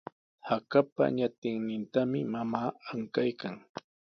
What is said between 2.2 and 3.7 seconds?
mamaa ankaykan.